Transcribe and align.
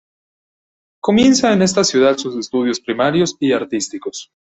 Comienza 0.99 1.53
en 1.53 1.61
esta 1.61 1.83
ciudad 1.83 2.17
sus 2.17 2.35
estudios 2.35 2.79
primarios 2.79 3.35
y 3.39 3.51
artísticos. 3.51 4.31